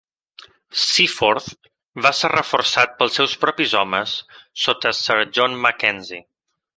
[0.83, 1.49] Seaforth
[2.05, 4.15] va ser reforçat pels seus propis homes
[4.65, 6.23] sota Sir John MacKenzie.